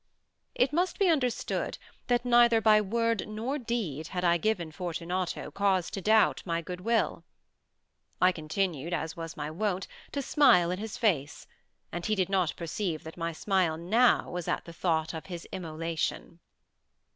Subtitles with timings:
[0.55, 5.91] It must be understood, that neither by word nor deed had I given Fortunato cause
[5.91, 7.23] to doubt my good will.
[8.19, 11.45] I continued, as was my wont, to smile in his face,
[11.91, 15.47] and he did not perceive that my smile now was at the thought of his
[15.51, 16.39] immolation.